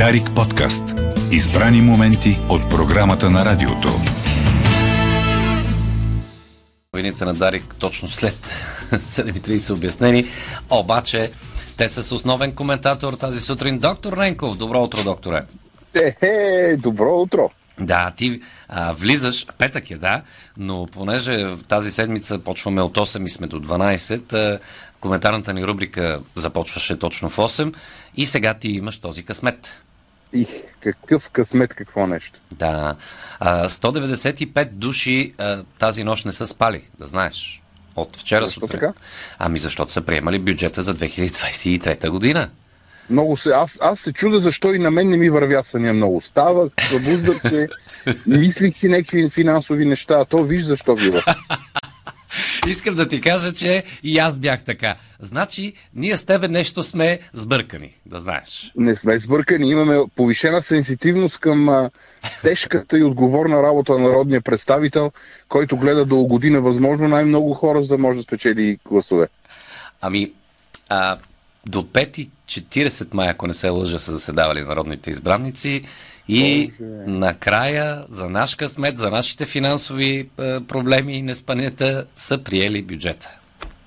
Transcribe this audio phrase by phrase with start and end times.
[0.00, 0.82] Дарик подкаст.
[1.30, 3.88] Избрани моменти от програмата на радиото.
[6.94, 8.34] Новините на Дарик точно след
[8.90, 10.24] 7.30 обяснени.
[10.70, 11.30] Обаче
[11.76, 13.78] те са с основен коментатор тази сутрин.
[13.78, 14.56] Доктор Ренков.
[14.56, 15.42] Добро утро, докторе.
[16.22, 17.50] Е, добро утро.
[17.80, 20.22] Да, ти а, влизаш, петък е, да,
[20.56, 24.58] но понеже тази седмица почваме от 8 и сме до 12, а,
[25.00, 27.74] коментарната ни рубрика започваше точно в 8
[28.16, 29.80] и сега ти имаш този късмет.
[30.32, 30.46] И
[30.80, 32.40] какъв късмет, какво нещо.
[32.52, 32.96] Да,
[33.40, 37.62] а, 195 души а, тази нощ не са спали, да знаеш.
[37.96, 38.80] От вчера Защо сутрин.
[38.80, 38.92] така?
[39.38, 42.50] Ами защото са приемали бюджета за 2023 година.
[43.10, 46.20] Много се, аз, аз се чуда защо и на мен не ми вървя съня много.
[46.20, 47.68] Ставах, събуждах се,
[48.26, 51.22] мислих си някакви финансови неща, а то виж защо бива.
[52.70, 54.94] Искам да ти кажа, че и аз бях така.
[55.20, 58.72] Значи, ние с тебе нещо сме сбъркани, да знаеш.
[58.76, 61.90] Не сме сбъркани, имаме повишена сенситивност към а,
[62.42, 65.12] тежката и отговорна работа на народния представител,
[65.48, 69.28] който гледа да угоди на възможно най-много хора, за да може да спечели гласове.
[70.00, 70.32] Ами,
[70.88, 71.18] а,
[71.66, 75.84] до 5.40 май, ако не се лъжа, са заседавали народните избранници
[76.30, 76.72] и
[77.06, 83.28] накрая, за наш късмет, за нашите финансови а, проблеми и неспанията, са приели бюджета.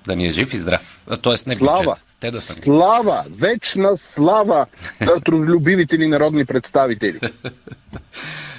[0.06, 1.08] Да ни е жив и здрав.
[1.22, 1.84] Тоест не Слава!
[1.84, 2.04] бюджет.
[2.20, 2.54] Те да са.
[2.54, 3.24] Слава!
[3.40, 4.66] Вечна слава
[5.02, 7.20] на трудолюбивите ни народни представители.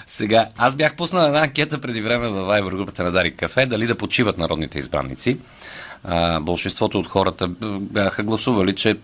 [0.06, 3.86] Сега, аз бях пуснал една анкета преди време във Viber групата на Дарик Кафе, дали
[3.86, 5.38] да почиват народните избранници.
[6.04, 7.48] А, большинството от хората
[7.80, 8.96] бяха гласували, че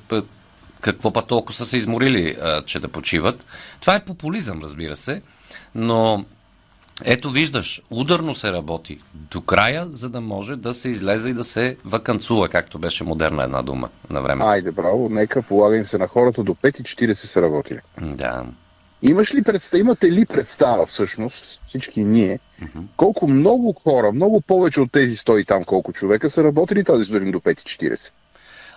[0.81, 3.45] какво па толкова са се изморили, а, че да почиват.
[3.81, 5.23] Това е популизъм, разбира се,
[5.75, 6.25] но
[7.05, 11.45] ето виждаш, ударно се работи до края, за да може да се излезе и да
[11.45, 14.45] се вакансува, както беше модерна една дума на време.
[14.45, 17.79] Айде, браво, нека полагаем се на хората до 5.40 са работили.
[18.01, 18.45] Да.
[19.03, 22.39] Имаш ли представа, имате ли представа всъщност, всички ние,
[22.97, 27.05] колко много хора, много повече от тези 100 и там колко човека са работили тази
[27.05, 28.11] сутрин до 5.40?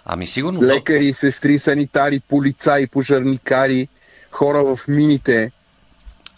[0.05, 0.63] Ами сигурно...
[0.63, 3.87] Лекари, сестри, санитари, полицаи, пожарникари,
[4.31, 5.51] хора в мините.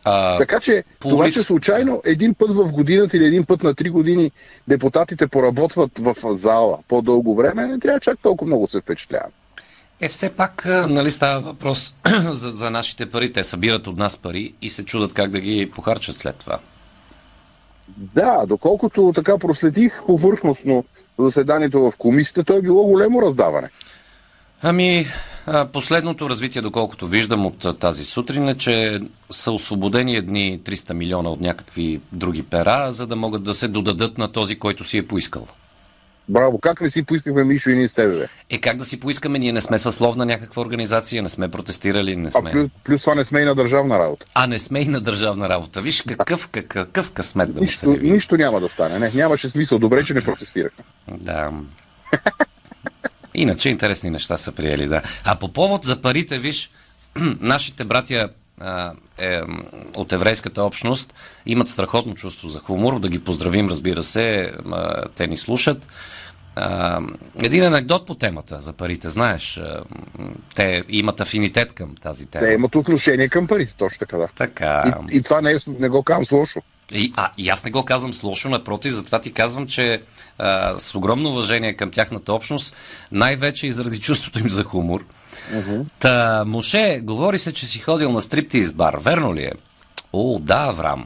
[0.04, 3.76] А, Така че по това, че случайно един път в годината или един път на
[3.76, 4.32] три години
[4.68, 9.32] депутатите поработват в зала по-дълго време, не трябва чак толкова много се впечатлявам.
[10.02, 11.94] Е, все пак, нали, става въпрос
[12.32, 13.34] за, за нашите пари.
[13.34, 16.60] Те събират от нас пари и се чудат как да ги похарчат след това.
[17.88, 20.84] Да, доколкото така проследих повърхностно
[21.20, 23.70] заседанието в комисията, то е било големо раздаване.
[24.62, 25.08] Ами,
[25.74, 29.00] последното развитие, доколкото виждам от тази сутрин, е, че
[29.32, 34.18] са освободени едни 300 милиона от някакви други пера, за да могат да се додадат
[34.18, 35.48] на този, който си е поискал.
[36.30, 38.28] Браво, как не си поискахме Мишо и ние с тебе, бе?
[38.50, 39.40] Е, как да си поискаме?
[39.40, 42.52] Ние не сме съсловна някаква организация, не сме протестирали, не А сме...
[42.52, 44.26] плюс, плюс това не сме и на държавна работа.
[44.34, 45.82] А не сме и на държавна работа.
[45.82, 48.12] Виж какъв, какъв, какъв късмет да му се Нищо, яви.
[48.12, 49.00] нищо няма да стане.
[49.00, 49.80] Не, нямаше смисъл.
[49.80, 50.84] Добре, че не протестирахме.
[51.08, 51.52] Да.
[53.34, 55.02] Иначе интересни неща са приели, да.
[55.24, 56.70] А по повод за парите, виж,
[57.40, 58.30] нашите братя а,
[59.20, 59.42] е,
[59.96, 61.14] от еврейската общност
[61.46, 63.00] имат страхотно чувство за хумор.
[63.00, 64.54] Да ги поздравим, разбира се.
[65.16, 65.88] Те ни слушат.
[67.44, 69.62] Един анекдот по темата за парите, знаеш.
[70.56, 72.46] Те имат афинитет към тази тема.
[72.46, 74.28] Те имат отношение към парите, точно така, да.
[74.36, 75.00] Така.
[75.12, 76.62] И, и това не, е, не го казвам с лошо.
[76.92, 80.02] И, а, и аз не го казвам с лошо, напротив, затова ти казвам, че
[80.38, 82.76] а, с огромно уважение към тяхната общност,
[83.12, 85.06] най-вече и заради чувството им за хумор.
[86.00, 88.98] Та, Моше, говори се, че си ходил на стриптиз бар.
[89.02, 89.52] Верно ли е?
[90.14, 91.06] О, да, Аврам.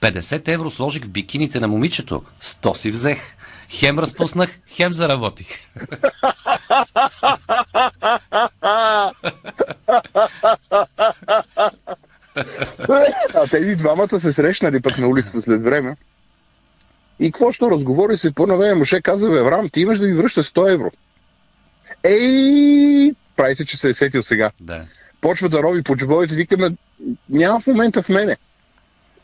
[0.00, 2.22] 50 евро сложих в бикините на момичето.
[2.42, 3.36] 100 си взех.
[3.70, 5.48] Хем разпуснах, хем заработих.
[13.34, 15.96] А тези двамата се срещнали пък на улицата след време.
[17.20, 20.12] И какво ще разговори се по време, Моше каза, бе, Аврам, ти имаш да ми
[20.14, 20.90] връщаш 100 евро.
[22.02, 24.50] Ей, прави се, че се е сетил сега.
[24.60, 24.84] Да.
[25.20, 26.70] Почва да рови по джобовете, викаме,
[27.28, 28.36] няма в момента в мене.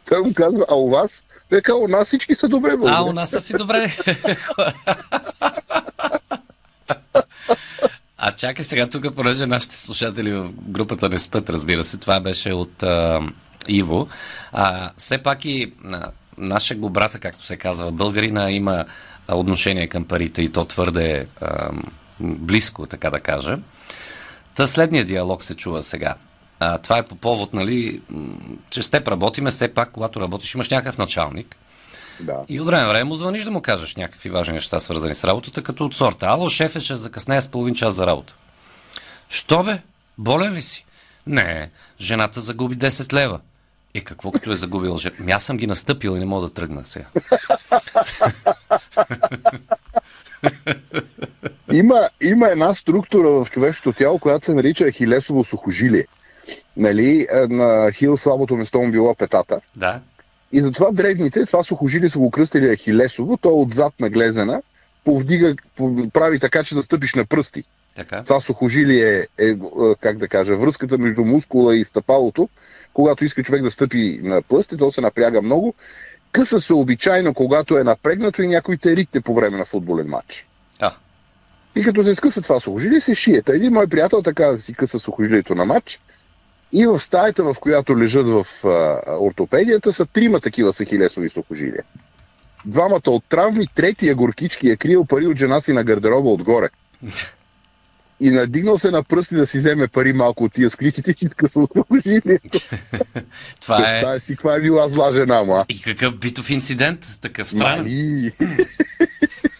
[0.08, 1.24] Той му казва, а у вас?
[1.50, 3.02] Той казва, у нас всички са добре, А, благодаря.
[3.04, 3.96] у нас са си добре.
[8.26, 12.52] А чакай сега тук, понеже нашите слушатели в групата не спят, разбира се, това беше
[12.52, 13.20] от а,
[13.68, 14.08] Иво.
[14.52, 18.84] А, все пак и а, нашия го брата, както се казва, българина има
[19.28, 21.70] отношение към парите и то твърде а,
[22.20, 23.58] близко, така да кажа.
[24.54, 26.14] Та следния диалог се чува сега.
[26.60, 28.00] А, това е по повод, нали,
[28.70, 31.56] че с теб работиме, все пак, когато работиш, имаш някакъв началник.
[32.20, 32.44] Да.
[32.48, 35.62] И от време време му звъниш да му кажеш някакви важни неща, свързани с работата,
[35.62, 36.26] като от сорта.
[36.26, 38.34] Ало, шефе, ще закъснея с половин час за работа.
[39.28, 39.82] Що бе?
[40.18, 40.86] Болен ли си?
[41.26, 41.70] Не,
[42.00, 43.40] жената загуби 10 лева.
[43.94, 45.16] Е, какво като е загубила жена?
[45.20, 47.06] Ами аз съм ги настъпил и не мога да тръгна сега.
[51.72, 56.06] Има, има една структура в човешкото тяло, която се нарича хилесово сухожилие.
[56.76, 59.60] Нали, на хил слабото место му било петата.
[59.76, 60.00] Да.
[60.54, 64.62] И затова древните, това сухожилие са го кръстили ахилесово, то е отзад наглезена,
[65.04, 65.54] повдига,
[66.12, 67.64] прави така, че да стъпиш на пръсти.
[67.94, 68.22] Така.
[68.22, 69.56] Това сухожилие е, е,
[70.00, 72.48] как да кажа, връзката между мускула и стъпалото.
[72.92, 75.74] Когато иска човек да стъпи на пръсти, то се напряга много.
[76.32, 80.46] Къса се обичайно, когато е напрегнато и някой те ритне по време на футболен матч.
[80.80, 80.92] А,
[81.76, 83.42] И като се скъса това сухожилие, се шие.
[83.42, 86.00] Та един мой приятел така си къса сухожилието на матч.
[86.74, 91.82] И в стаята, в която лежат в а, ортопедията, са трима такива сахилесови сухожилия.
[92.64, 96.68] Двамата от травми, третия горкички е криел пари от жена си на гардероба отгоре.
[98.20, 101.28] И надигнал се на пръсти да си вземе пари малко от тия склитите и си
[101.28, 102.60] скъсал сухожилието.
[103.60, 103.82] това е...
[103.82, 105.64] Представя си каква е била зла жена му, а?
[105.68, 107.78] И какъв битов инцидент, такъв странен.
[107.78, 108.32] Мали.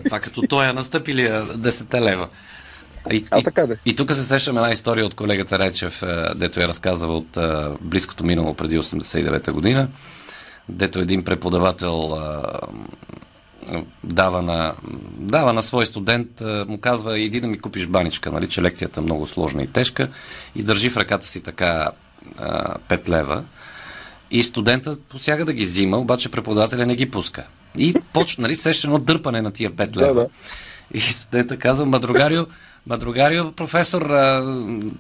[0.05, 2.29] Това като той е настъпили 10 лева.
[3.13, 3.77] И, А, и, така де.
[3.85, 7.67] и тук се сещам една история от колегата Речев, е, дето я разказва от е,
[7.81, 9.89] близкото минало преди 89-та година,
[10.69, 12.19] дето един преподавател
[13.73, 14.75] е, дава на,
[15.17, 16.29] дава на свой студент,
[16.67, 20.09] му казва, иди да ми купиш баничка, нали, че лекцията е много сложна и тежка,
[20.57, 21.91] и държи в ръката си така
[22.41, 22.45] е,
[22.89, 23.45] 5 лева.
[24.31, 27.45] И студентът посяга да ги взима, обаче преподавателя не ги пуска.
[27.79, 30.15] И почва, нали, сеща едно дърпане на тия 5 лева.
[30.15, 30.29] да.
[30.95, 31.87] И студента казва,
[32.87, 34.43] Мадрогарио, Мадрогарио, професор, а,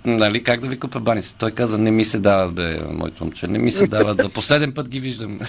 [0.04, 1.36] нали, как да ви купя баница?
[1.38, 4.22] Той каза, не ми се дават, бе, моето момче, не ми се дават.
[4.22, 5.40] За последен път ги виждам.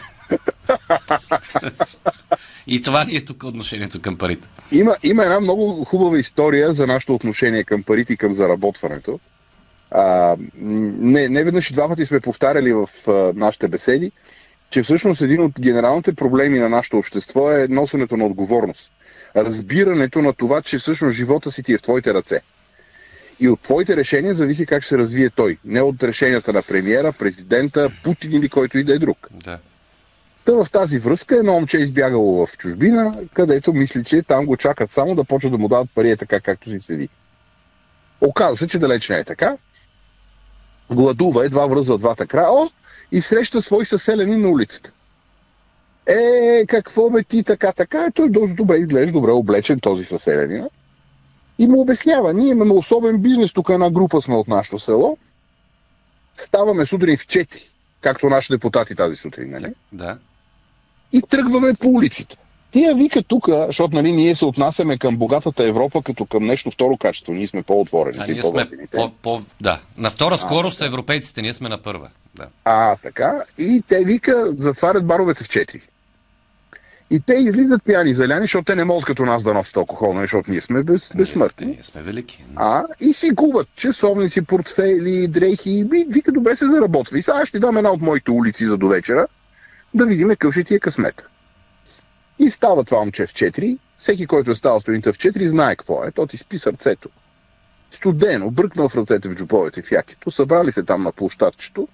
[2.68, 4.48] И това ни е тук отношението към парите.
[4.72, 9.20] Има, има една много хубава история за нашето отношение към парите и към заработването.
[9.92, 14.12] А, не, не веднъж и два пъти сме повтаряли в а, нашите беседи,
[14.70, 18.92] че всъщност един от генералните проблеми на нашето общество е носенето на отговорност.
[19.36, 22.42] Разбирането на това, че всъщност живота си ти е в твоите ръце.
[23.40, 25.58] И от твоите решения зависи как ще развие той.
[25.66, 29.28] Не от решенията на премиера, президента, Путин или който и да е друг.
[29.32, 29.60] Да.
[30.46, 34.58] Та в тази връзка едно момче е избягало в чужбина, където мисли, че там го
[34.58, 37.10] чакат само да почва да му дават пари е така, както си седи.
[38.22, 39.58] Оказва се, че далеч не е така.
[40.92, 42.70] Гладува, едва връзва двата края, о,
[43.12, 44.92] и среща свой съселени на улицата.
[46.08, 48.06] Е, какво бе ти така, така?
[48.06, 50.68] Е, той доста добре изглежда, добре облечен този съселянин.
[51.60, 55.18] И му обяснява, ние имаме особен бизнес, тук една група сме от нашето село.
[56.36, 57.64] Ставаме сутрин в 4,
[58.02, 59.74] както наши депутати тази сутрин, нали?
[59.92, 60.18] Да.
[61.12, 62.38] и тръгваме по улиците.
[62.72, 66.98] Тия вика тук, защото нали, ние се отнасяме към богатата Европа като към нещо второ
[66.98, 67.34] качество.
[67.34, 68.18] Ние сме по-отворени.
[68.20, 69.80] А ние сме по, по, да.
[69.98, 72.10] На втора скорост са европейците, ние сме на първа.
[72.36, 72.48] Да.
[72.66, 73.44] А, така.
[73.58, 75.82] И те вика, затварят баровете в 4.
[77.16, 80.24] И те излизат пияни заляни, защото те не могат като нас да носят алкохол, нали,
[80.24, 81.66] защото ние сме без, безсмъртни.
[81.66, 82.44] Ние, ние сме велики.
[82.56, 85.72] А, и си куват часовници, портфели, дрехи.
[85.72, 87.18] И ви- вика, добре се заработва.
[87.18, 89.28] И сега ще дам една от моите улици за до вечера,
[89.94, 91.26] да видим какъв ще ти е късмет.
[92.40, 93.78] И става това момче в 4.
[93.98, 96.12] Всеки, който е ставал сутринта в 4, знае какво е.
[96.12, 97.10] То ти спи сърцето.
[97.92, 101.88] Студено, бръкнал в ръцете в джуповете в якито, събрали се там на площадчето.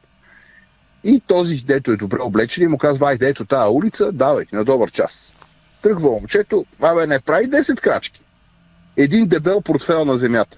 [1.03, 4.63] И този, дето е добре облечен, и му казва, айде, ето тази улица, давай, на
[4.63, 5.33] добър час.
[5.81, 8.21] Тръгва момчето, абе, не прави 10 крачки.
[8.97, 10.57] Един дебел портфел на земята.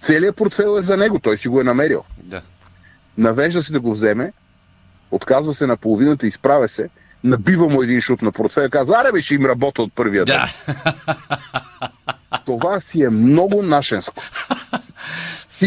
[0.00, 2.04] Целият портфел е за него, той си го е намерил.
[2.16, 2.42] Да.
[3.18, 4.32] Навежда се да го вземе,
[5.10, 6.88] отказва се на половината, изправя се,
[7.24, 10.40] набива му един шут на портфея, казва, аре бе, ще им работа от първия ден.
[10.66, 10.78] Да.
[12.46, 14.22] Това си е много нашенско.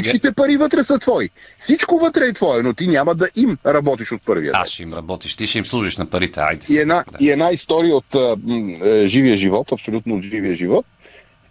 [0.02, 1.30] Всичките пари вътре са твои.
[1.60, 4.62] Всичко вътре е твое, но ти няма да им работиш от първия ден.
[4.62, 6.40] Аз ще им работиш, ти ще им служиш на парите.
[6.40, 7.18] Айде И една, Да.
[7.20, 10.86] и една история от а, м, е, живия живот, абсолютно от живия живот.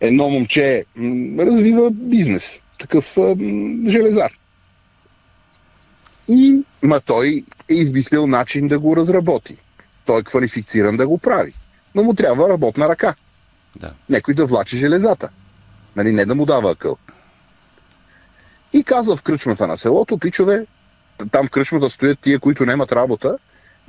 [0.00, 4.32] Едно момче м, развива бизнес, такъв а, м, железар.
[6.28, 9.56] И ма той е измислил начин да го разработи.
[10.06, 11.52] Той е квалифициран да го прави.
[11.94, 13.14] Но му трябва работна ръка.
[13.80, 13.90] Да.
[14.10, 15.28] Някой да влачи железата.
[15.96, 16.96] Нали, не да му дава акъл.
[18.74, 20.66] И казва в кръчмата на селото, пичове,
[21.30, 23.38] там в кръчмата стоят тия, които нямат работа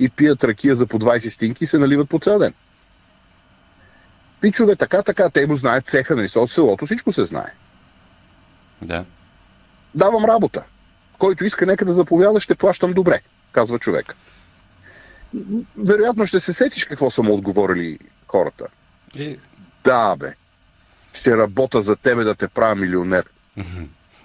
[0.00, 2.54] и пият ракия за по 20 стинки и се наливат по цял ден.
[4.40, 7.52] Пичове, така, така, те му знаят цеха, нали, от селото всичко се знае.
[8.82, 9.04] Да.
[9.94, 10.62] Давам работа.
[11.18, 13.20] Който иска, нека да заповяда, ще плащам добре,
[13.52, 14.16] казва човек.
[15.76, 18.66] Вероятно ще се сетиш какво са му отговорили хората.
[19.14, 19.38] И,
[19.84, 20.34] Да, бе.
[21.12, 23.24] Ще работя за тебе да те правя милионер.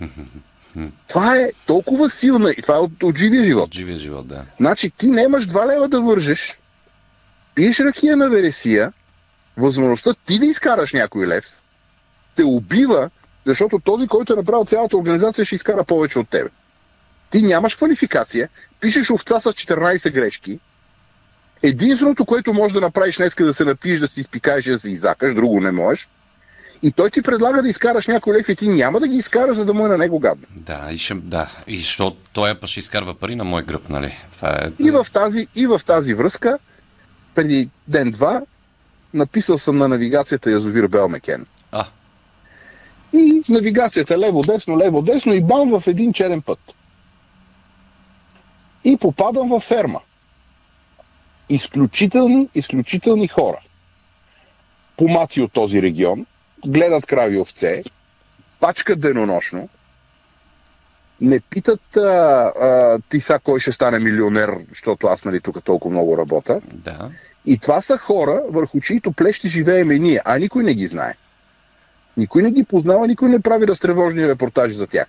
[1.08, 3.66] Това е толкова силна и това е от, от живия живот.
[3.66, 4.46] От живия живот, да.
[4.60, 6.60] Значи ти немаш 2 лева да вържеш,
[7.56, 8.94] пиеш ракия на вересия,
[9.58, 11.62] възможността ти да изкараш някой лев,
[12.36, 13.10] те убива,
[13.46, 16.50] защото този, който е направил цялата организация, ще изкара повече от тебе.
[17.30, 20.60] Ти нямаш квалификация, пишеш овца с 14 грешки,
[21.64, 24.92] единственото, което можеш да направиш днес е да се напиеш, да си изпикаеш, да се
[24.92, 26.10] изакаш, друго не можеш,
[26.84, 29.66] и той ти предлага да изкараш някой лев и ти няма да ги изкараш, за
[29.66, 30.46] да му е на него гадно.
[30.52, 31.50] Да, и, ще, да.
[31.68, 34.18] и защото той па ще изкарва пари на мой гръб, нали?
[34.32, 34.72] Това е...
[34.80, 36.60] И в тази, и в тази връзка,
[37.36, 38.42] преди ден-два,
[39.14, 41.46] написал съм на навигацията язовир Белмекен.
[41.72, 41.86] А,
[43.14, 46.60] И навигацията лево-десно, лево-десно и бам в един черен път.
[48.84, 50.00] И попадам във ферма.
[51.50, 53.60] Изключителни, изключителни хора.
[54.98, 56.26] Помаци от този регион,
[56.66, 57.84] гледат крави овце,
[58.60, 59.70] пачкат денонощно,
[61.22, 62.02] не питат а,
[62.62, 66.62] а, ти са кой ще стане милионер, защото аз нали тук толкова много работя.
[66.74, 67.10] да.
[67.46, 71.14] И това са хора, върху чието плещи живеем и ние, а никой не ги знае.
[72.18, 75.08] Никой не ги познава, никой не прави разтревожни репортажи за тях.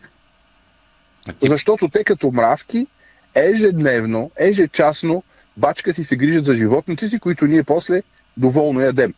[1.28, 2.86] А ти, Защото те като мравки
[3.34, 5.22] ежедневно, ежечасно
[5.56, 8.02] бачкат и се грижат за животните си, които ние после
[8.36, 9.14] доволно ядем.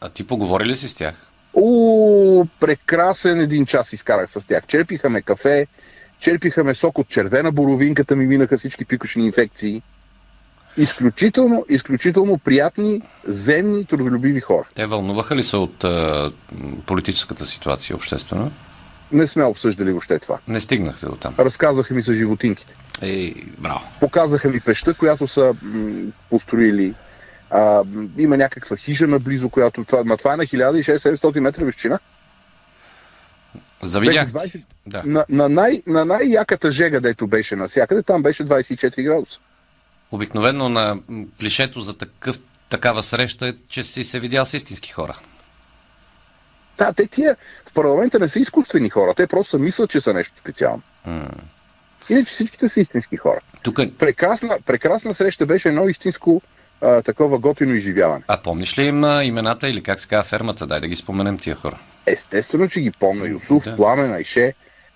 [0.00, 1.14] А ти поговори ли си с тях?
[1.54, 4.66] О, прекрасен един час изкарах с тях.
[4.66, 5.66] Черпиха ме кафе,
[6.20, 9.82] черпиха ме сок от червена боровинката, ми минаха всички пикошни инфекции.
[10.76, 14.64] Изключително, изключително приятни, земни, трудолюбиви хора.
[14.74, 16.30] Те вълнуваха ли се от м,
[16.86, 18.50] политическата ситуация обществена?
[19.12, 20.38] Не сме обсъждали въобще това.
[20.48, 21.34] Не стигнахте до там.
[21.38, 22.74] Разказаха ми за животинките.
[23.02, 23.80] Ей, браво.
[24.00, 26.94] Показаха ми пеща, която са м, построили.
[27.50, 27.84] А,
[28.18, 31.98] има някаква хижа наблизо, която това, ма това е на 1600 метра височина.
[33.82, 34.32] Завидяхте.
[34.32, 35.02] Беше 20 Да.
[35.06, 39.40] На, на, най, на най-яката жега, дето беше навсякъде, там беше 24 градуса.
[40.10, 40.98] Обикновено на
[41.40, 45.18] клишето за такъв, такава среща е, че си се видял с истински хора.
[46.78, 47.36] Да, те тия
[47.66, 50.82] в парламента не са изкуствени хора, те просто са мислят, че са нещо специално.
[51.06, 51.28] М.
[52.08, 53.40] Иначе всичките са истински хора.
[53.62, 56.42] Тук, Прекрасна, прекрасна среща беше едно истинско
[56.80, 58.24] а, такова готино изживяване.
[58.28, 60.66] а помниш ли им а, имената или как се казва фермата?
[60.66, 61.78] Дай да ги споменем тия хора.
[62.06, 63.28] Естествено, че ги помня.
[63.28, 63.76] Юсуф, Да.
[63.76, 64.54] Пламен, Айше.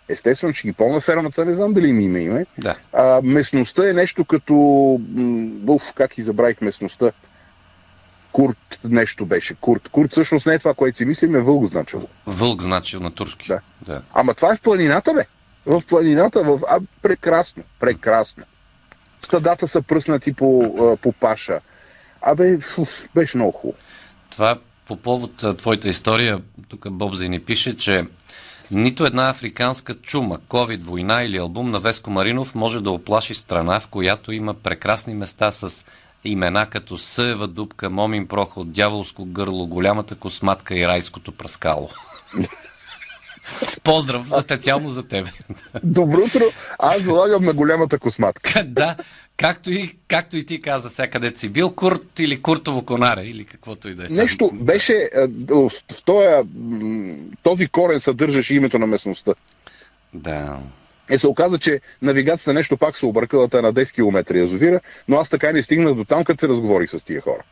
[0.09, 2.47] Естествено, че ги помня фермата, не знам дали им има име.
[2.59, 2.77] Да.
[2.93, 4.55] А, местността е нещо като...
[5.09, 7.11] м, Уф, как и забравих местността.
[8.33, 9.55] Курт нещо беше.
[9.55, 9.89] Курт.
[9.89, 12.09] Курт всъщност не е това, което си мислим, е вълк значило.
[12.27, 13.49] Вълк значи на турски.
[13.49, 13.61] Да.
[13.83, 14.03] да.
[14.13, 15.25] Ама това е в планината, бе.
[15.67, 16.61] В планината, в...
[16.69, 18.45] А, прекрасно, прекрасно.
[19.23, 21.61] Стадата са пръснати по, по паша.
[22.23, 23.79] Абе, фуф, беше много хубаво.
[24.31, 28.05] Това по повод твоята история, тук Бобзи ни пише, че
[28.71, 33.81] нито една африканска чума, COVID, война или албум на Веско Маринов може да оплаши страна,
[33.81, 35.85] в която има прекрасни места с
[36.25, 41.89] имена като Съева дупка, Момин проход, Дяволско гърло, Голямата косматка и Райското пръскало.
[43.85, 45.31] Поздрав за специално за тебе.
[45.83, 46.45] Добро утро.
[46.79, 48.65] Аз залагам на голямата косматка.
[48.67, 48.97] да,
[49.43, 53.45] както и, както и ти каза, сега където си бил, Курт или Куртово конаре, или
[53.45, 54.09] каквото и да е.
[54.11, 56.27] Нещо беше, а, в в този,
[57.43, 59.35] този корен съдържаше името на местността.
[60.15, 60.59] Да.
[61.11, 65.17] Е се оказа, че навигацията нещо пак се объркала та на 10 км язовира, но
[65.17, 67.43] аз така и не стигнах до там, като се разговорих с тия хора.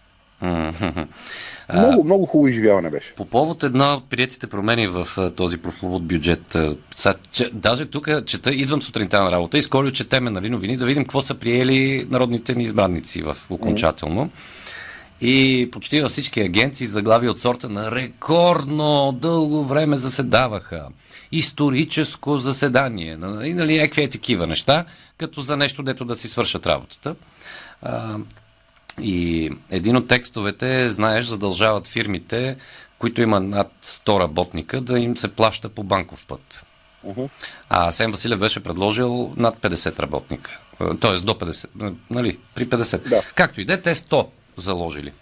[1.75, 3.15] Много, много хубаво изживяване беше.
[3.15, 6.57] По повод една от приятите промени в този прословут бюджет,
[6.97, 10.87] са, че, даже тук чета, идвам сутринта на работа и скоро четеме нали, новини да
[10.87, 14.31] видим какво са приели народните ни избранници в окончателно.
[15.21, 20.89] И почти във всички агенции заглави от сорта на рекордно дълго време заседаваха.
[21.33, 23.17] Историческо заседание.
[23.17, 24.85] Нали, нали, някакви е такива неща,
[25.19, 27.15] като за нещо, дето да си свършат работата.
[29.03, 32.57] И един от текстовете, знаеш, задължават фирмите,
[32.99, 36.63] които има над 100 работника, да им се плаща по банков път.
[37.69, 40.59] А Асен Василев беше предложил над 50 работника.
[41.01, 41.89] Тоест до 50.
[41.89, 43.09] е, Нали, при 50.
[43.09, 43.23] Да.
[43.35, 44.27] Както и де, те 100
[44.57, 45.13] заложили.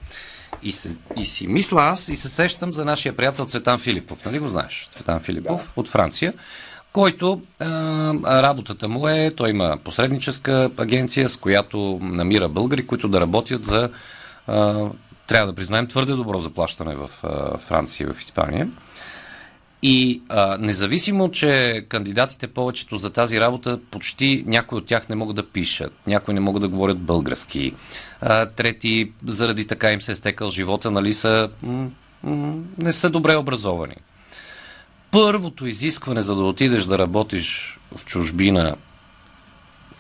[0.63, 4.25] И, се, и си мисля аз и се сещам за нашия приятел Цветан Филипов.
[4.25, 4.89] Нали го знаеш?
[4.93, 5.81] Цветан Филипов да.
[5.81, 6.33] от Франция,
[6.99, 7.67] който а,
[8.43, 13.91] работата му е, той има посредническа агенция, с която намира българи, които да работят за,
[14.47, 14.87] а,
[15.27, 18.69] трябва да признаем, твърде добро заплащане в а, Франция и в Испания.
[19.83, 25.37] И а, независимо, че кандидатите повечето за тази работа, почти някои от тях не могат
[25.37, 27.73] да пишат, някои не могат да говорят български,
[28.21, 31.91] а, трети заради така им се е стекал живота, нали са, м-
[32.23, 33.95] м- не са добре образовани.
[35.11, 38.77] Първото изискване, за да отидеш да работиш в чужбина,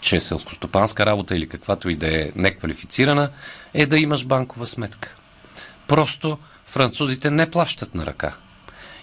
[0.00, 3.30] че е селскостопанска работа или каквато и да е неквалифицирана,
[3.74, 5.16] е да имаш банкова сметка.
[5.86, 8.34] Просто французите не плащат на ръка.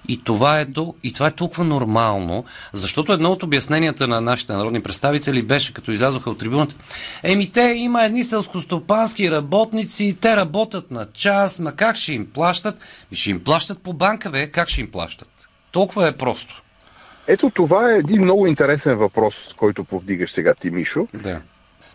[0.08, 0.68] И това, е
[1.04, 5.92] и това е толкова нормално, защото едно от обясненията на нашите народни представители беше, като
[5.92, 6.76] излязоха от трибуната,
[7.24, 12.80] еми те има едни селскостопански работници, те работят на час, ма как ще им плащат?
[13.12, 15.35] Ще им плащат по банка, бе, как ще им плащат?
[15.76, 16.64] Толкова е просто.
[17.28, 21.08] Ето това е един много интересен въпрос, който повдигаш сега ти, Мишо.
[21.14, 21.42] Да.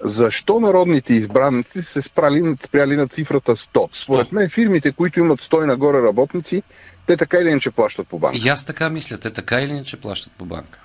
[0.04, 3.88] Защо народните избранници се спрали, спряли на цифрата 100?
[3.92, 6.62] Според мен фирмите, които имат 100 и нагоре работници,
[7.06, 8.38] те така или иначе плащат по банка.
[8.44, 10.80] И аз така мисля, те така или иначе плащат по банка.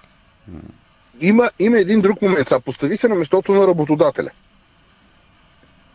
[1.21, 2.47] Има, има един друг момент.
[2.47, 4.29] Сега постави се на местото на работодателя.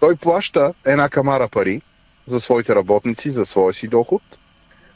[0.01, 1.83] Той плаща една камара пари
[2.27, 4.23] за своите работници, за своя си доход,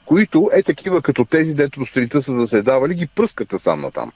[0.06, 4.12] които е такива като тези, дето до сутринта са заседавали, ги пръскате сам на там.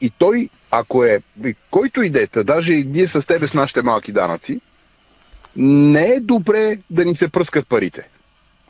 [0.00, 1.22] И той, ако е,
[1.70, 4.60] който идете, даже и ние с тебе с нашите малки данъци,
[5.56, 8.08] не е добре да ни се пръскат парите.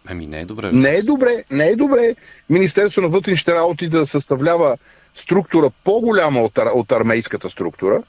[0.06, 0.73] Ами не е добре.
[0.73, 2.14] Не е добре, не е добре
[2.50, 4.78] Министерство на вътрешните работи да съставлява
[5.14, 8.02] структура по-голяма от, от армейската структура,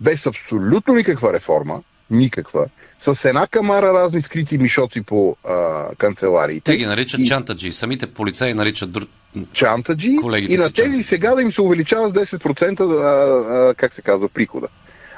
[0.00, 2.66] без абсолютно никаква реформа, никаква,
[3.00, 6.70] с една камара разни скрити мишоци по а, канцелариите.
[6.70, 7.72] Те ги наричат и чантаджи.
[7.72, 9.08] Самите полицаи наричат друг...
[9.52, 13.94] чантаджи Колегите и на тези сега да им се увеличава с 10% а, а, как
[13.94, 14.68] се казва, прихода.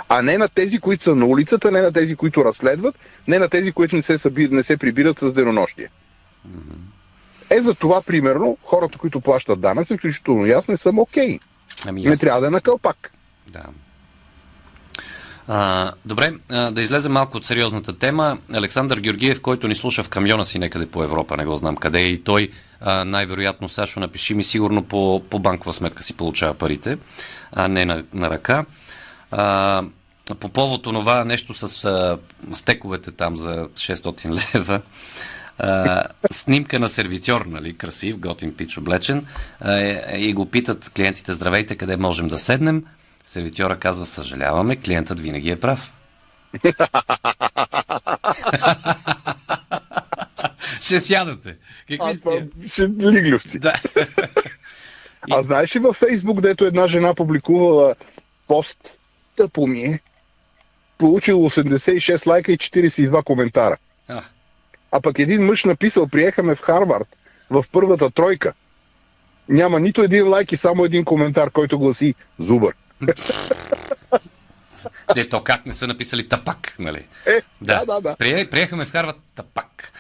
[0.09, 3.49] А не на тези, които са на улицата, не на тези, които разследват, не на
[3.49, 5.89] тези, които не се, съби, не се прибират с денонощие.
[7.51, 11.39] Е, за това, примерно, хората, които плащат данъци, включително и аз, не съм окей.
[11.87, 13.13] Ами Не трябва да е на кълпак.
[13.49, 13.65] Да.
[15.49, 18.39] А, добре, а, да излезем малко от сериозната тема.
[18.53, 22.01] Александър Георгиев, който ни слуша в камиона си някъде по Европа, не го знам къде
[22.01, 22.51] е и той,
[22.81, 26.99] а, най-вероятно, Сашо, напиши ми, сигурно по, по банкова сметка си получава парите,
[27.53, 28.65] а не на, на ръка.
[29.31, 29.83] А,
[30.41, 32.19] по повод онова нещо с а,
[32.53, 34.81] стековете там за 600 лева,
[35.59, 39.27] а, снимка на сервитьор, нали, красив, готин пич облечен,
[39.61, 42.85] а, е, и го питат клиентите, здравейте, къде можем да седнем?
[43.29, 45.93] Сервитьора казва, съжаляваме, клиентът винаги е прав.
[50.81, 51.57] Ще сядате.
[51.89, 52.49] Какви сте?
[52.69, 53.59] ще лиглювци.
[53.59, 53.73] Да.
[55.31, 57.95] А знаеш ли във Фейсбук, дето една жена публикувала
[58.47, 58.99] пост,
[59.37, 60.01] тъпо ми е,
[60.99, 63.77] получил 86 лайка и 42 коментара.
[64.09, 64.23] А,
[64.93, 67.17] А пък един мъж написал, приехаме в Харвард,
[67.51, 68.53] в първата тройка.
[69.49, 72.75] Няма нито един лайк и само един коментар, който гласи Зубър.
[75.17, 77.07] Не, то как не са написали тапак, нали?
[77.27, 78.17] Е, да, да, да.
[78.17, 79.93] Прие, приехаме в Харват тапак.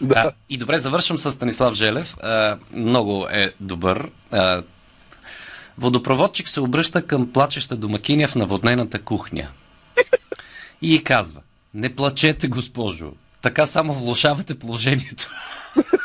[0.00, 0.14] Да.
[0.16, 2.16] А, и добре, завършвам с Станислав Желев.
[2.22, 4.10] А, много е добър.
[4.30, 4.62] А,
[5.78, 9.48] водопроводчик се обръща към плачеща домакиня в наводнената кухня.
[10.82, 11.40] И казва,
[11.74, 13.12] не плачете, госпожо.
[13.42, 15.30] Така само влушавате положението.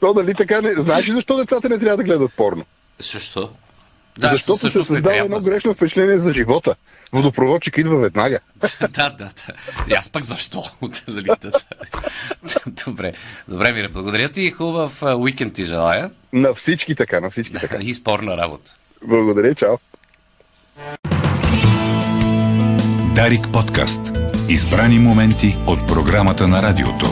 [0.00, 0.74] То нали така не...
[0.74, 2.64] Знаеш ли защо децата не трябва да гледат порно?
[2.98, 3.50] Защо?
[4.18, 6.74] Да, Защото се създава едно грешно впечатление за живота.
[7.12, 8.38] Водопроводчик идва веднага.
[8.80, 9.30] да, да, да.
[9.88, 10.62] И аз пък защо?
[12.86, 13.12] Добре.
[13.48, 16.10] Добре, Мире, благодаря ти и хубав уикенд ти желая.
[16.32, 17.78] На всички така, на всички така.
[17.80, 18.74] И спорна работа.
[19.04, 19.76] Благодаря, чао.
[23.14, 24.00] Дарик подкаст.
[24.48, 27.06] Избрани моменти от програмата на радиото.